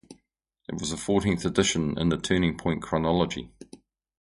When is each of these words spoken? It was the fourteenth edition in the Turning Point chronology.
It 0.67 0.79
was 0.79 0.89
the 0.89 0.97
fourteenth 0.97 1.45
edition 1.45 1.95
in 1.99 2.09
the 2.09 2.17
Turning 2.17 2.57
Point 2.57 2.81
chronology. 2.81 3.51